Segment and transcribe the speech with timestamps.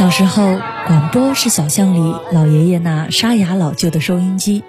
[0.00, 4.64] 小时候，广播是小巷里老爷爷那沙哑老旧的收音机。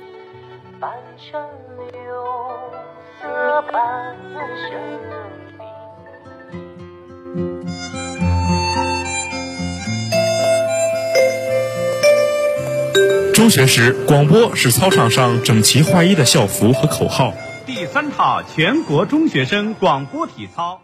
[13.34, 17.34] 中学时，广播是操场上整齐划一的校服和口号。
[17.66, 20.82] 第三套全国中学生广播体操。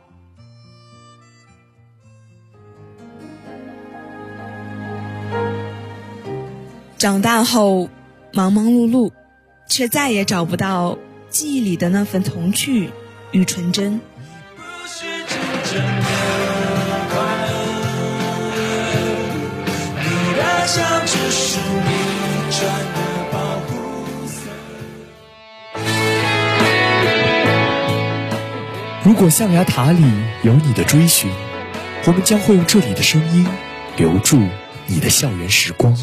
[6.98, 7.90] 长大后，
[8.34, 9.12] 忙忙碌碌，
[9.70, 10.98] 却再也找不到
[11.30, 12.90] 记忆里的那份童趣
[13.32, 14.02] 与纯真。
[29.04, 30.04] 如果象牙塔里
[30.42, 31.30] 有你的追寻，
[32.06, 33.48] 我们将会用这里的声音
[33.98, 34.42] 留住
[34.90, 35.94] 你的校园时光。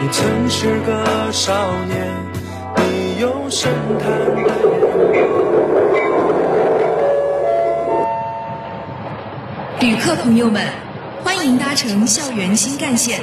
[0.00, 1.52] 你曾是个少
[1.86, 2.06] 年，
[2.76, 4.48] 你有深潭的
[9.80, 10.62] 旅客朋友们，
[11.24, 13.20] 欢迎搭乘校园新干线。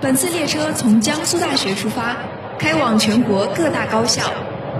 [0.00, 2.16] 本次列车从江苏大学出发，
[2.58, 4.22] 开往全国各大高校。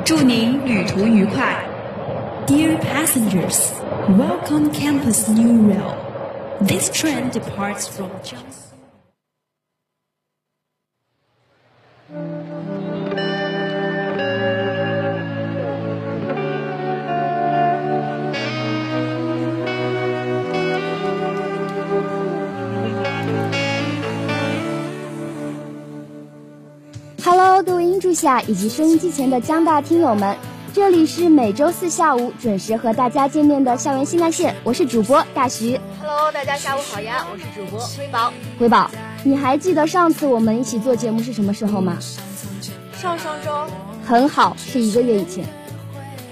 [0.07, 1.65] 祝您旅途愉快。
[2.47, 3.73] Dear passengers,
[4.09, 6.04] welcome Campus New Rail.
[6.61, 8.73] This trend departs from just
[27.23, 30.37] Hello，各位音柱下以及收音机前的江大听友们，
[30.73, 35.79] 这里是每周四下午准时和大家见面的校园新干线，我是主播大徐。
[36.07, 38.31] Hello，大家下午好呀，我是主播辉宝。
[38.59, 38.91] 辉宝，
[39.23, 41.97] 你还记得上次我们一起做节目是什么时候吗？
[42.93, 43.67] 上上周。
[44.07, 45.47] 很好，是一个月以前。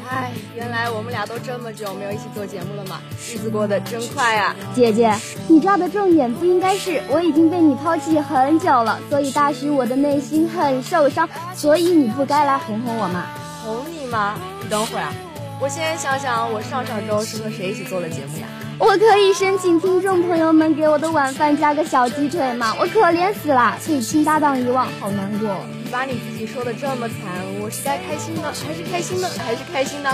[0.06, 3.00] 哎，原来我们俩都这么久没有一起做节目了嘛，
[3.32, 4.54] 日子过得真快啊！
[4.74, 5.10] 姐姐，
[5.48, 13.24] 你抓的重点不应该是我已经被你抛弃很久了，所以大徐我的内心很受伤，所以你不该来哄哄我吗？
[13.64, 14.34] 哄你吗？
[14.62, 15.14] 你等会儿啊，
[15.58, 18.46] 我先想想我上上周是和谁一起做的节目呀？
[18.82, 22.74] 我可以申请听众朋友们给我的晚饭加个小鸡腿吗？
[22.80, 25.48] 我可怜死了，被亲搭档遗忘，好难过。
[25.84, 27.16] 你把你自己说的这么惨，
[27.62, 30.10] 我是该开心呢，还是开心呢，还是开心呢？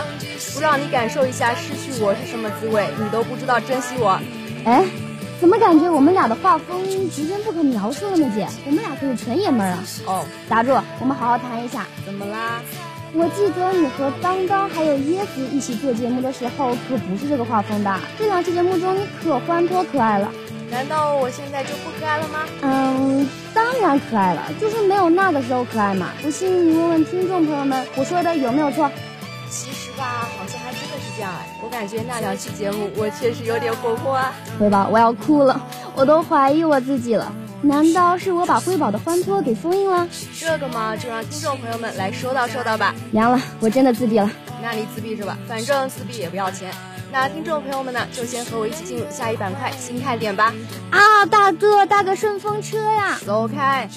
[0.55, 4.21] 不让你感受一下失去我是什么滋味，你都不知道珍惜我。
[4.67, 4.85] 哎，
[5.41, 8.31] 怎么感觉我们俩的画风直接不可描述了呢？
[8.35, 9.79] 姐，我们俩可是纯爷们儿啊！
[10.05, 11.87] 哦，打住，我们好好谈一下。
[12.05, 12.61] 怎么啦？
[13.15, 17.99] 我记得你和当当还有椰子一起做节目的时候，可不是这个画风的。
[18.19, 20.31] 这两期节目中，你可欢脱可爱了。
[20.71, 22.41] 难道我现在就不可爱了吗？
[22.61, 26.11] 嗯，当然可爱了，就是没有那个时候可爱嘛。
[26.21, 28.91] 不信你问问听众朋友们，我说的有没有错？
[29.49, 31.49] 其实吧，好像还真的是这样哎。
[31.65, 34.35] 我感觉那两期节目，我确实有点活泼啊。
[34.59, 35.59] 对吧，我要哭了，
[35.95, 37.33] 我都怀疑我自己了。
[37.61, 40.09] 难道是我把瑰宝的欢脱给封印了？
[40.39, 42.95] 这个嘛，就让听众朋友们来说道说道吧。
[43.11, 44.31] 凉了，我真的自闭了。
[44.63, 46.73] 那你自闭是吧，反正自闭也不要钱。
[47.11, 50.55] 那听众朋友们呢，就先和我一起进入下一板块新看点吧。
[50.91, 53.19] 啊，大哥，搭个顺风车呀！
[53.27, 53.89] 走开。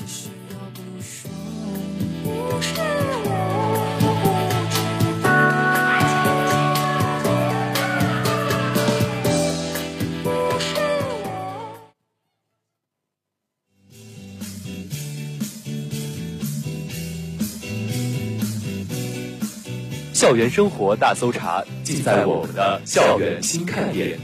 [20.22, 24.20] 校园生活大搜查，尽在我们的校园新看点。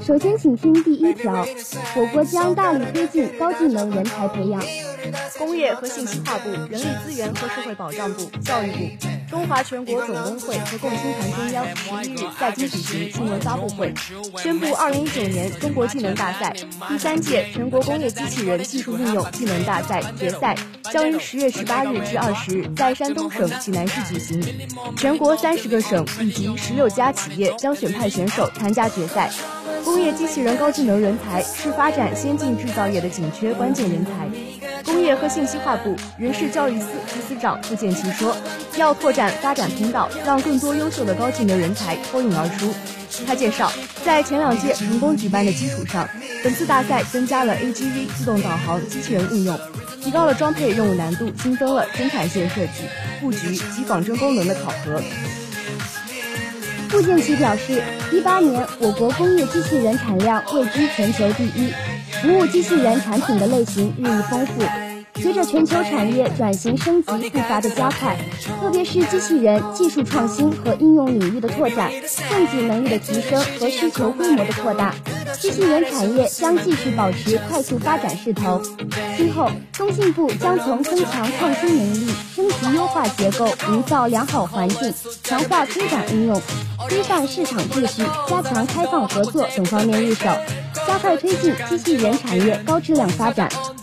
[0.00, 1.44] 首先，请听第一条：
[1.96, 4.62] 我国将大力推进高技能人才培养。
[5.38, 13.92] 工业和信息化部、人力资源和社会保障部、教育部、中华全国总工会和共青团中央十一日在京举行新闻发布会，
[14.38, 16.54] 宣布二零一九年中国技能大赛
[16.88, 20.56] 第三届全国工业机器人技术应用技能大赛决赛
[20.92, 24.42] 将于十月十八日至二十日在山东省济南市举行，
[24.96, 29.30] 全国三十个省以及十六家企业将选派选手参加决赛。
[29.84, 34.28] 工业机器人高技能人才是发展先进制造业的紧缺关键人才。
[34.84, 38.34] 工业和信息化部人事教育司副司长傅建奇说，
[38.76, 42.72] 要拓展发展通道，让更多优秀的高技能人才脱颖而出。
[43.26, 43.70] 他介绍，
[44.04, 46.08] 在前两届成功举办的基础上，
[46.42, 49.58] 本次大赛增加了 AGV 自动导航机器人应用，
[50.02, 52.84] 提高了装配任务难度，新增了生产线设计、
[53.20, 55.00] 布局及仿真功能的考核。
[56.94, 57.82] 傅建奇表示，
[58.12, 61.72] 一八年我国工业机器人产量位居全球第一，
[62.22, 64.83] 服务机器人产品的类型日益丰富。
[65.20, 68.16] 随着全球产业转型升级步伐的加快，
[68.60, 71.90] 特别是机器人技术创新和应用领域的拓展，
[72.28, 74.94] 供给能力的提升和需求规模的扩大，
[75.40, 78.60] 机器人产业将继续保持快速发展势头。
[79.16, 86.42] 今后，工信部将从增强创新能力、升级优化结构、营造良好环境、强化推展应用、
[86.88, 90.26] 规范市场秩序、加强开放合作等方面入手，
[90.86, 93.48] 加快推进机器人产业高质量发展。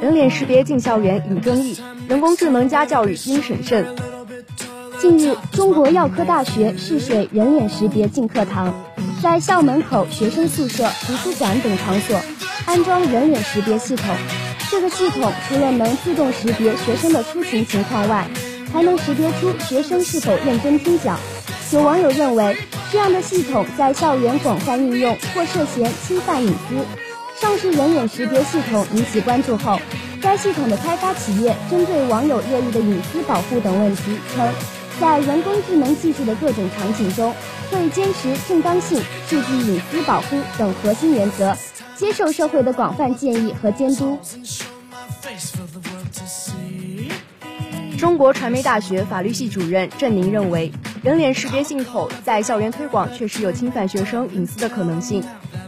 [0.00, 1.76] 人脸识别进校园引争议，
[2.08, 3.84] 人工智能加教育应审慎。
[5.00, 8.72] 近日，中国药科大学试水人脸识别进课堂，
[9.20, 12.20] 在校门口、学生宿舍、图书馆等场所
[12.66, 14.06] 安装人脸识别系统。
[14.70, 18.28] 这个系统除了能自动识别学生的出行情况外，
[18.72, 21.18] 还能识别出学生是否认真听讲。
[21.72, 22.56] 有网友认为，
[22.92, 26.86] 这样的系统在校园广泛应用或涉嫌侵犯隐私。
[27.40, 29.80] 上市人脸识别系统引起关注后，
[30.20, 34.52] 该系统的开发企业针对网友热议的隐私保护等问题称，
[35.00, 37.32] 在人工智能技术的各种场景中，
[37.70, 41.56] 会坚持正当性、数据隐私保护等核心原则，
[41.94, 44.18] 接受社会的广泛建议和监督。
[47.96, 50.72] 中国传媒大学法律系主任郑宁认为，
[51.04, 55.22] 人脸识别系统在校园推广确实有侵犯学生隐私的可能性。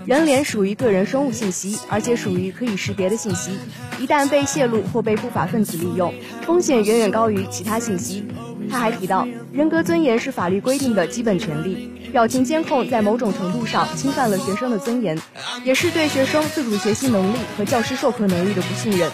[0.06, 3.52] 人脸属于个人生物信息，而且属于可以识别的信息，
[3.99, 6.12] 一旦被泄露或被不法分子利用，
[6.43, 8.25] 风险远远高于其他信息。
[8.70, 15.19] 他还提到，人格尊严是法律规定的基本权利，表情监控在某种程度上侵犯了学生的尊严，
[15.64, 19.11] 也是对学生自主学习能力和教师授课能力的不信任。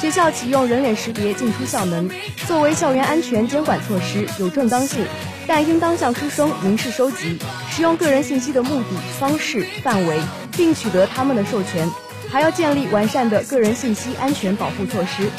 [0.00, 2.10] 学校启用人脸识别进出校门，
[2.46, 5.04] 作为校园安全监管措施有正当性，
[5.48, 7.38] 但应当向师生明示收集、
[7.70, 10.18] 使用个人信息的目的、方式、范围，
[10.56, 11.88] 并取得他们的授权，
[12.30, 15.30] 还要建立完善的个人信息安全保护措施。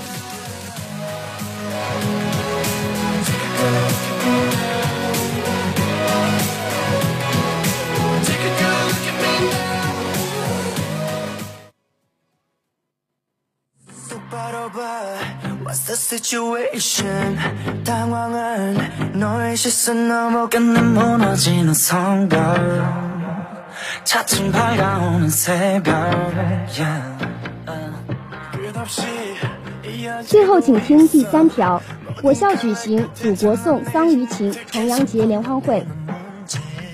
[30.25, 31.81] 最后，请听第三条：
[32.23, 35.85] 我校举行祖国颂桑榆情重阳节联欢会。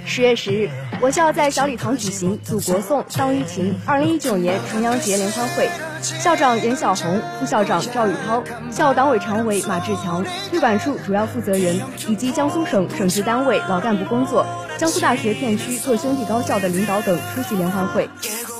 [0.05, 0.69] 十月十日，
[1.03, 5.69] 我校在小礼堂举行祖国颂桑榆情二零一九年重阳节联欢会。
[6.01, 8.41] 校长严小红、副校长赵宇涛、
[8.71, 14.45] 校党委常委马志强、推管处主要负责人以及江苏省省直单位老干部工作、
[14.77, 18.09] 江苏大学片区各兄弟高校的领导等出席联欢会。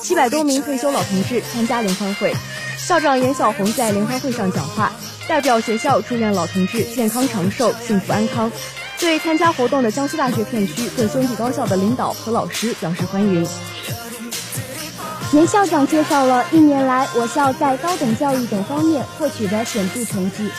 [0.02, 2.34] 七百多名退休老同志参加联欢会。
[2.78, 4.92] 校长严小红在联欢会上讲话，
[5.30, 8.52] 代表学校祝愿老同志健康长寿、幸福安康，
[9.04, 13.46] 对参加活动的江苏大学片区各兄弟高校的领导和老师表示欢迎。
[15.34, 20.50] 严校长介绍了一年来我校在高等教育等方面获取的显著成绩。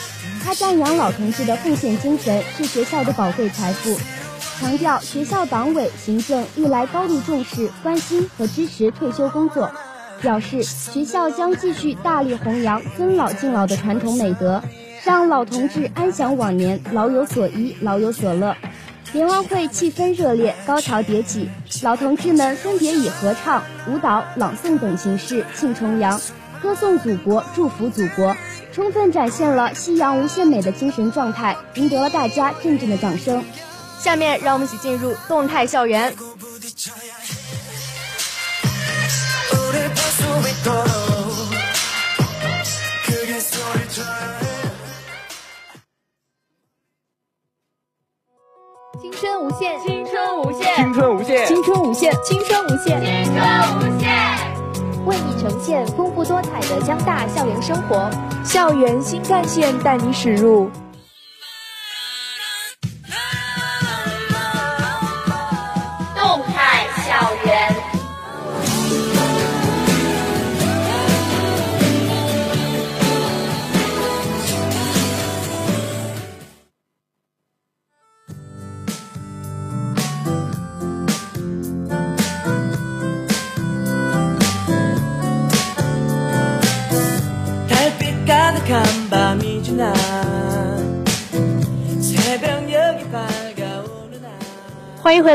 [0.43, 3.97] 他赞扬老同志的奉献精神是学校的宝贵财富，
[4.59, 9.71] 强调学校党委行政历来高度重视、关心和支持退休工作，
[10.21, 14.61] 表示学校将继续大力弘扬尊老敬老的传统美德，
[15.05, 18.57] 让老同志安享晚年，老有所依，老有所乐。
[19.13, 21.47] 联欢会气氛热烈，高潮迭起，
[21.83, 26.19] 老同志们分别以合唱、舞蹈、朗诵等形式庆重阳，
[26.59, 28.35] 歌颂祖国，祝福祖国，
[28.73, 33.45] 充分展现了夕阳无限美的精神状态，赢得了大家阵阵的掌声。
[33.99, 36.11] 下面让我们一起进入动态校园。
[49.57, 53.39] 限，青春无限，青春无限，青春无限，青春无限，青春
[53.79, 54.11] 无限，
[55.05, 58.09] 为你呈现丰富多彩的江大校园生活，
[58.43, 60.69] 校园新干线带你驶入。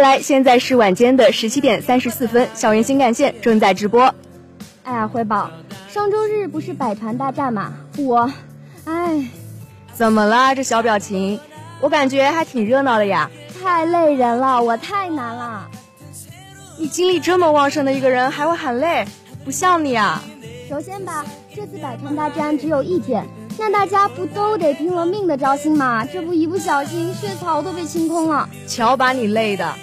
[0.01, 4.15] 来，现在是晚间的十七点三十四分，校园新干线正在直播。
[4.83, 5.51] 哎呀，辉宝，
[5.89, 7.75] 上周日不是百团大战吗？
[7.99, 8.33] 我，
[8.85, 9.29] 哎，
[9.95, 10.55] 怎么啦？
[10.55, 11.39] 这小表情，
[11.81, 13.31] 我感觉还挺热闹的呀。
[13.63, 15.69] 太累人了，我太难了。
[16.79, 19.07] 你精力这么旺盛的一个人，还会喊累？
[19.45, 20.23] 不像你啊。
[20.69, 23.27] 首先吧，这次百团大战只有一天。
[23.59, 26.07] 那大家不都得拼了命的招新吗？
[26.07, 28.49] 这不一不小心血槽都被清空了。
[28.67, 29.75] 瞧把你累的，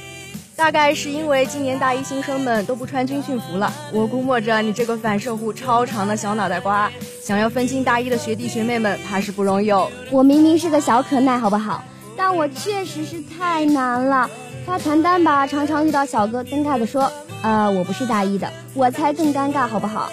[0.58, 3.72] 大概是因为今年大一新生们都不穿军训服了。
[3.94, 9.92] 我估摸着你这个反射弧超长的小脑袋瓜，想要分清大一的学弟学妹们，怕是不容易哦。
[10.10, 11.84] 我明明是个小可耐，好不好？
[12.18, 14.28] 但我确实是太难了。
[14.66, 17.12] 发传单吧，常常遇到小哥尴尬的说
[17.44, 20.12] ：“呃，我不是大一的。”我才更尴尬，好不好？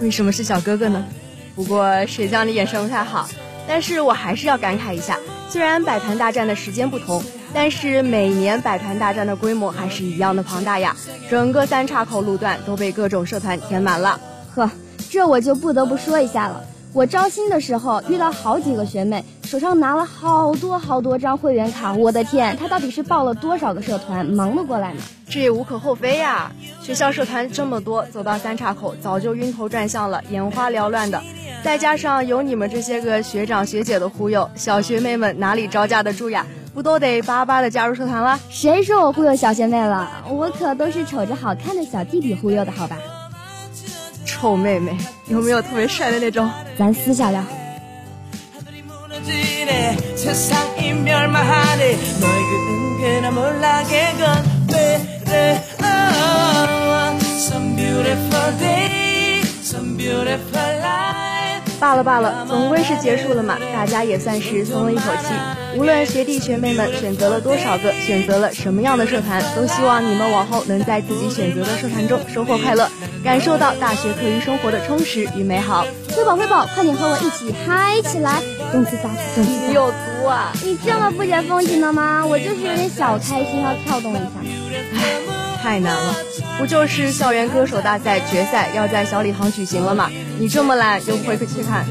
[0.00, 1.04] 为什么是小哥哥呢？
[1.56, 3.28] 不过谁叫你眼神不太好？
[3.66, 5.18] 但是我还是要感慨一下，
[5.50, 7.24] 虽然百团大战的时间不同，
[7.56, 10.94] 但是每年百团大战的规模还是一样的庞大呀！
[11.30, 14.20] 整个三岔口路段都被各种社团填满了。
[14.54, 14.70] 呵，
[15.08, 16.62] 这我就不得不说一下了。
[16.92, 25.00] 我招新的时候遇到好几个学妹，手上拿了好多好多张会员卡，我的天，她到底是报了多少个社团，忙得过来吗？
[25.26, 31.22] 这也无可厚非呀，学校社团这么多，走到三岔口早就晕头转向了，眼花缭乱的。
[31.64, 36.44] 再加上有你们这些个学长学姐的忽悠，小学妹们哪里招架得住呀？
[36.76, 38.38] 不都得巴巴的加入社团了？
[38.50, 40.06] 谁说我忽悠小学妹了？
[40.28, 42.98] 我可都是瞅着好看的小弟弟忽悠的，好吧？
[44.26, 44.94] 臭妹妹，
[45.28, 46.50] 有没有特别帅的那种？
[46.78, 47.42] 咱私下聊。
[61.78, 65.34] 罢了罢了，总归是结束了嘛，大家也算是松了一口气。
[65.78, 72.88] 无论学弟学妹们选择了多少个，选择了什么样的社团，都希望你们往后能在自己选择的社团中收获快乐，
[73.22, 75.86] 感受到大学课余生活的充实与美好。
[76.16, 78.40] 辉宝辉宝，快点和我一起嗨起来！
[78.72, 80.52] 动次打次，动次你有毒啊！
[80.64, 82.24] 你这么不解风情的吗？
[82.24, 84.30] 我就是有点小开心，要跳动一下。
[84.94, 85.20] 唉，
[85.62, 86.14] 太难了，
[86.58, 90.10] 不就是校园歌手大赛决赛要在小礼堂举行了吗？
[90.38, 91.84] 你这么懒又不会去看，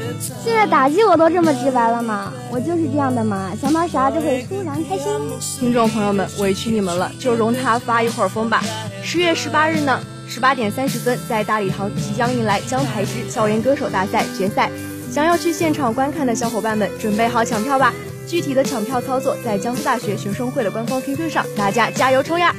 [0.44, 2.32] 现在打击我都这么直白了吗？
[2.50, 5.06] 我就是这样的嘛，想到啥就会突然开心。
[5.40, 8.60] 听众朋友们，委屈你们了，就容他发一会儿疯吧。
[9.02, 14.68] 十月十八日呢，十八点三十分，在大礼堂即将迎来江台之校园歌手大赛决赛。
[15.12, 17.94] 想要去现场观看的小伙伴们，准备好抢票吧！
[18.26, 22.52] 具体的抢票操作在江苏大学学生会的官方 QQ 上，大家加油冲呀！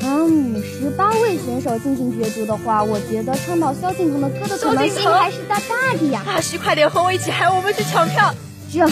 [0.00, 6.22] 嗯，十八位选手进行角逐的话，我觉得唱到萧敬腾的歌的可能性还是大大的呀！
[6.24, 8.34] 大师，快点和我一起喊我们去抢票！
[8.72, 8.86] 这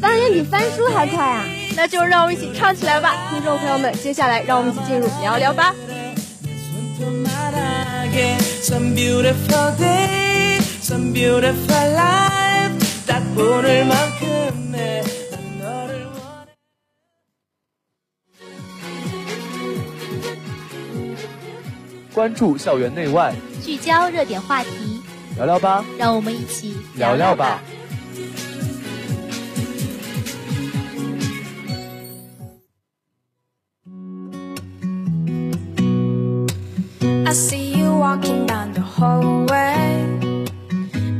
[0.00, 1.44] 翻脸比翻书还快啊！
[1.76, 5.74] 那就让我们一起唱起来吧，听众朋友们，接下来让我们一起进入聊聊吧。
[22.18, 23.32] 关注校园内外，
[23.62, 25.00] 聚焦热点话题，
[25.36, 27.60] 聊聊吧，让我们一起聊聊吧。
[37.24, 40.02] I see you walking down the hallway.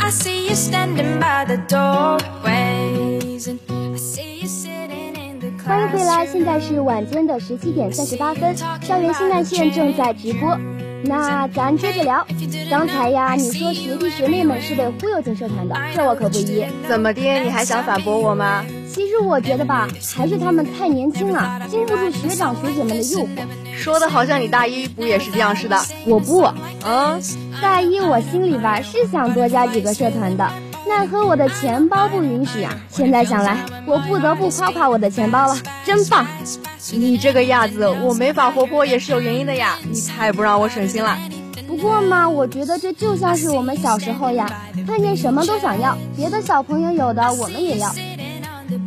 [0.00, 3.47] I see you standing by the doorways.
[3.47, 10.59] And I see you sitting in the 欢迎回来，现在是晚间的十七点三十八分，校园新干线正在直播。
[11.05, 12.26] 那咱接着聊，
[12.71, 16.64] 刚才呀，你说学弟学妹们是被忽悠进社团的，这我可不依。
[16.88, 17.21] 怎么的？
[17.40, 18.64] 你还想反驳我吗？
[18.88, 23.28] 其实我觉得吧，还是他们太年轻了，经不住学长学姐们的诱惑。
[23.76, 25.78] 说的好像你大一不也是这样似的。
[26.05, 26.43] 我不，
[26.85, 27.23] 嗯，
[27.62, 30.50] 大一我心里吧是想多加几个社团的，
[30.87, 32.75] 奈何我的钱包不允许啊！
[32.90, 33.56] 现在想来，
[33.87, 36.26] 我不得不夸夸我的钱包了，真棒！
[36.92, 39.78] 你这个样子，我没法活泼也是有原因的呀！
[39.90, 41.16] 你太不让我省心了。
[41.66, 44.47] 不过嘛，我觉得这就像是我们小时候呀，
[44.87, 47.90] 看见什么都想要，别的小朋友有的我们也要。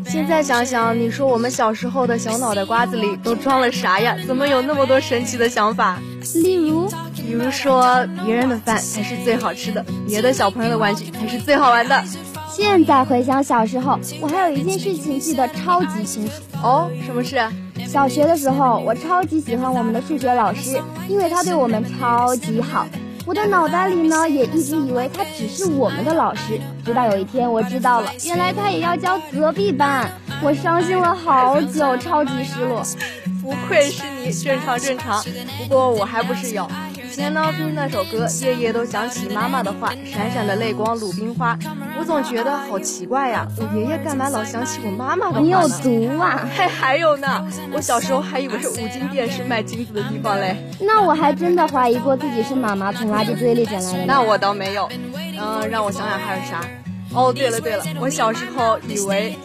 [0.06, 4.16] 现在想想，你说我们小时候的小脑袋瓜子里都装了啥呀？
[4.28, 6.00] 怎么有那么多神奇的想法？
[6.36, 6.90] 例如，
[7.32, 12.04] 比如说别人的饭才是最好吃的，别的小朋友的玩具才是最好玩的。
[12.50, 16.34] 现在回想小时候，我还有一件事情记得超级清楚。
[16.62, 17.42] 哦，什么事？
[17.88, 22.86] 小学的时候，我超级喜欢我们的数学老师，因为他对我们超级好。
[23.26, 30.12] 我的脑袋里呢，也一直以为他只是我们的老师，直到有一天我知道了，原来他也要教隔壁班。
[30.44, 32.84] 我伤心了好久，超级失落。
[33.42, 35.24] 不愧是你，正常正常。
[35.58, 36.70] 不过我还不是有。
[37.12, 41.60] 以前呢，听那首歌，夜夜都想起妈妈的话，闪闪的泪光鲁冰花。
[42.00, 45.40] 我总觉得好奇怪呀，我爷爷干嘛老想起我妈妈的话？
[45.42, 46.48] 你有毒啊！
[46.56, 50.56] 还还有呢，我小时候还以为五金店是卖金子的地方嘞。
[50.80, 54.06] 那我还真的怀疑过自己是妈妈从垃圾堆里捡来的。
[54.06, 54.90] 那我倒没有。
[55.38, 56.62] 嗯，让我想想还有啥？
[57.14, 59.38] 哦，对了对了，我小时候以为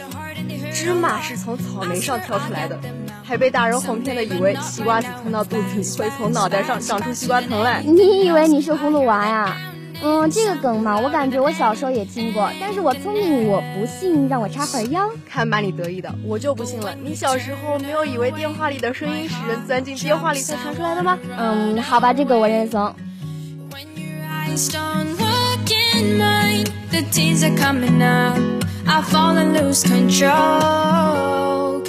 [0.73, 2.79] 芝麻是从草莓上挑出来的。
[3.27, 7.83] 还被大人哄骗的，以为西瓜籽吞到肚子里会从脑袋上长出西瓜藤来。
[7.83, 9.57] 你以为你是葫芦娃呀？
[10.03, 14.29] 嗯，这个梗嘛，我感觉我小时候也听过，但是我聪明，我不信。
[14.29, 16.95] 让我插会儿腰，看把你得意的，我就不信了。
[17.03, 21.19] 你小时候没有以为电话里的声音是人钻进电话里才传出来的吗？
[21.39, 22.95] 嗯，好吧，这个我认怂。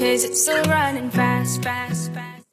[0.07, 2.45] Cause it's still running fast, fast, fast.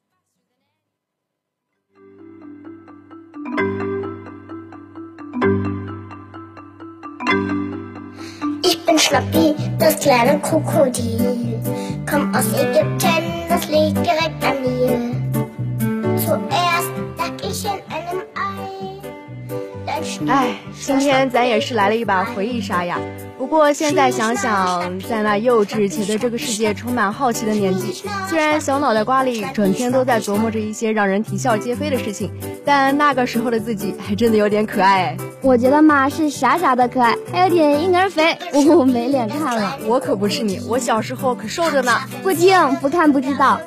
[8.64, 11.60] Ich bin Schnappi, das kleine Krokodil.
[12.10, 14.43] Komm aus Ägypten, das liegt direkt
[20.28, 22.98] 哎，今天咱也是来了一把回忆杀呀。
[23.36, 32.30] 不过现在想想，在那幼稚且对这个世界充满好奇的年纪，虽然小脑袋瓜里整天都在琢磨着一些让人啼笑皆非的事情，
[32.64, 35.16] 但那个时候的自己还真的有点可爱哎。
[35.42, 38.38] 我觉得嘛是傻傻的可爱，还有点婴儿肥，
[38.76, 39.78] 我没脸看了。
[39.84, 41.92] 我可不是你，我小时候可瘦着呢。
[42.22, 43.60] 不听不看不知道。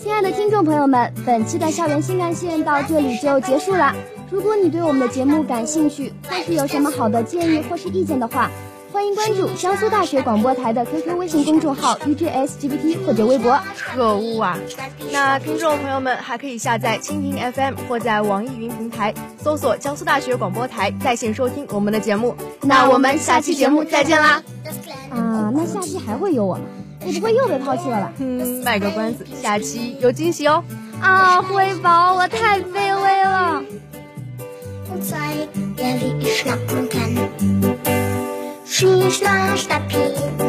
[0.00, 3.92] 亲爱的听众朋友们，本期的校园新干线到这里就结束了。
[4.30, 8.50] 如果你对我们的节目感兴趣，或是有什么好的建议或是意见的话，
[8.92, 13.58] 欢迎关注江苏大学广播台的 QQ 微信公众号 UJSGPT 或者微博。
[13.76, 14.58] 可恶啊！
[15.12, 22.34] 那听众朋友们还可以下载蜻蜓 FM 或在网易云平台搜索江苏大学广播台在线收听我们的节目。
[22.62, 24.42] 那我们下期节目再见啦！
[25.10, 26.62] 啊，那下期还会有我吗？
[27.06, 28.12] 我不会又被抛弃了吧？
[28.18, 30.64] 嗯，卖个关子，下期有惊喜哦！
[31.00, 33.62] 啊，辉宝，我太卑微了。
[35.06, 37.28] zeigt, der wie ich schnappen kann.
[38.66, 40.02] Schnie, schna, schnappi,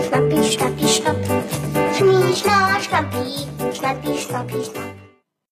[0.07, 1.17] schnappi, schnappi, schnapp.
[1.95, 3.25] Schnie, schna, schnappi,
[3.73, 4.96] schnappi, schnappi, schnapp.